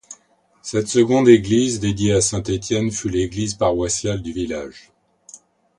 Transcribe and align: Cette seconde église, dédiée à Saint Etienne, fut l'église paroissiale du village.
Cette 0.63 0.87
seconde 0.87 1.29
église, 1.29 1.79
dédiée 1.79 2.13
à 2.13 2.21
Saint 2.21 2.41
Etienne, 2.49 2.89
fut 2.89 3.07
l'église 3.09 3.53
paroissiale 3.53 4.23
du 4.23 4.31
village. 4.33 4.91